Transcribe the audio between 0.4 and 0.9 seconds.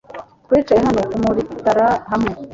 Twicaye